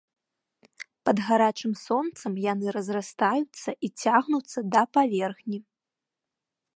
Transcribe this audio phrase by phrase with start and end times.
[1.09, 5.59] Пад гарачым сонцам яны разрастаюцца і цягнуцца да паверхні.